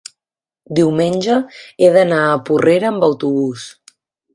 diumenge 0.79 1.37
he 1.59 1.93
d'anar 1.99 2.25
a 2.33 2.43
Porrera 2.51 2.93
amb 2.95 3.11
autobús. 3.13 3.73